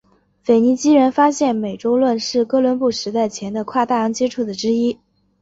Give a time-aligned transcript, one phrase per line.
[0.41, 4.99] 腓尼基人发现美洲论是哥伦布时代前的跨大洋接触的之一。